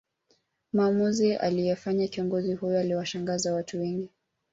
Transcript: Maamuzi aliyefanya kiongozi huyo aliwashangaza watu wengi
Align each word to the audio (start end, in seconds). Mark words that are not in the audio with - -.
Maamuzi 0.73 1.35
aliyefanya 1.35 2.07
kiongozi 2.07 2.53
huyo 2.53 2.79
aliwashangaza 2.79 3.53
watu 3.53 3.79
wengi 3.79 4.09